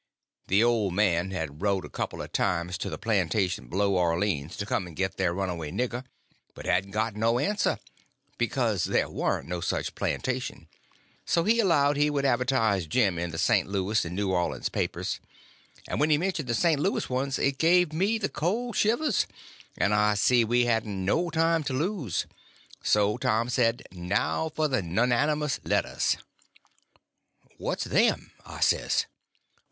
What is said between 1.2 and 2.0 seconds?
had wrote a